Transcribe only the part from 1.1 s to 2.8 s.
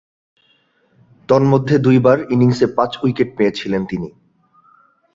তন্মধ্যে দুইবার ইনিংসে